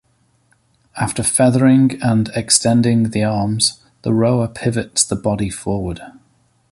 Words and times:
After 0.97 1.21
feathering 1.21 2.01
and 2.01 2.29
extending 2.35 3.11
the 3.11 3.23
arms, 3.23 3.83
the 4.01 4.15
rower 4.15 4.47
pivots 4.47 5.03
the 5.03 5.15
body 5.15 5.51
forward. 5.51 6.01